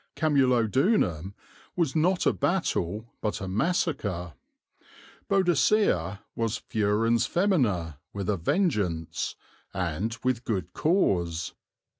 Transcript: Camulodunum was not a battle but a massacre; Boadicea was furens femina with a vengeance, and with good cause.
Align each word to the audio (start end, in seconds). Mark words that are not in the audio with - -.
Camulodunum 0.15 1.35
was 1.75 1.95
not 1.95 2.25
a 2.25 2.33
battle 2.33 3.13
but 3.21 3.39
a 3.39 3.47
massacre; 3.47 4.33
Boadicea 5.29 6.21
was 6.35 6.57
furens 6.57 7.27
femina 7.27 7.99
with 8.11 8.27
a 8.27 8.35
vengeance, 8.37 9.35
and 9.75 10.17
with 10.23 10.43
good 10.43 10.73
cause. 10.73 11.53